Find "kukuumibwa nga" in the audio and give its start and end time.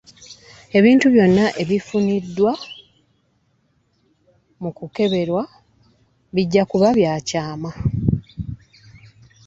6.63-6.99